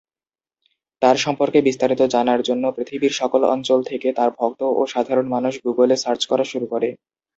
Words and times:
তার 1.01 1.17
সম্পর্কে 1.17 1.59
বিস্তারিত 1.61 2.01
জানার 2.13 2.41
জন্য 2.41 2.63
পৃথিবীর 2.77 3.13
সকল 3.21 3.41
অঞ্চল 3.53 3.79
থেকে 3.89 4.07
তার 4.17 4.29
ভক্ত 4.37 4.61
ও 4.71 4.91
সাধারণ 4.93 5.25
মানুষ 5.35 5.53
গুগল 5.65 5.89
এ 5.89 6.03
সার্চ 6.03 6.21
করা 6.27 6.45
শুরু 6.51 6.65
করে। 6.73 6.89